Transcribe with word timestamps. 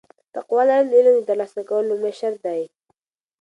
تقوا 0.35 0.61
لرل 0.67 0.85
د 0.89 0.93
علم 0.99 1.15
د 1.17 1.21
ترلاسه 1.29 1.61
کولو 1.69 1.87
لومړی 1.89 2.13
شرط 2.19 2.39
دی. 2.45 2.61